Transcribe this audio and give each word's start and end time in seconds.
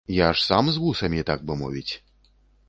Я 0.07 0.27
ж 0.33 0.45
сам 0.45 0.69
з 0.75 0.79
вусамі, 0.85 1.21
так 1.29 1.45
бы 1.51 1.59
мовіць! 1.61 1.93